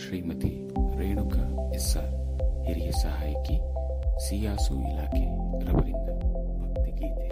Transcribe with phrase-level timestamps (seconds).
[0.00, 0.50] Shrimati
[0.98, 1.44] Renuka
[1.76, 2.12] S R
[2.66, 3.56] ಹಿರಿಯ ಸಹಾಯಕಿ
[4.24, 5.24] ಸಿಯಾಸು ಇಲಾಖೆ
[5.66, 6.08] ರವರಿಂದ
[6.60, 7.28] ಭಕ್ತಿಗೀತೆ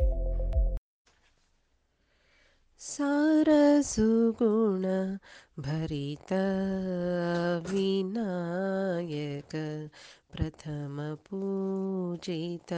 [2.81, 4.86] ಸಾರಸುಗುಣ
[5.61, 6.32] ಭರಿತ
[7.68, 9.55] ವಿನಾಯಕ
[10.32, 10.96] ಪ್ರಥಮ
[11.27, 12.73] ಪೂಜಿತ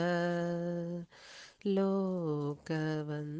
[1.76, 3.36] ಲೋಕವನ್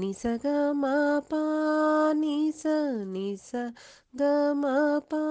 [0.00, 1.44] निसगमपा
[2.12, 2.62] निस
[3.14, 3.50] निस
[4.16, 5.24] गमपा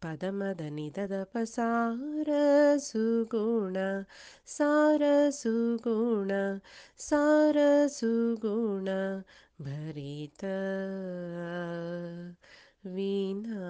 [0.03, 2.31] ಪದಮದ ನಿಧದ ಪಸಾರ
[2.79, 3.77] ಸುಗುಣ
[4.47, 6.33] ಸಾರ ಸುಗುಣ
[6.99, 7.57] ಸಾರ
[7.89, 8.89] ಸುಗುಣ
[9.63, 10.45] ಭರಿತ
[12.87, 13.61] ವೀಣಾ